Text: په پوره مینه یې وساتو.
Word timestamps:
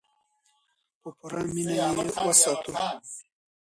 په 1.01 1.09
پوره 1.17 1.41
مینه 1.53 1.75
یې 1.79 1.87
وساتو. 2.25 2.73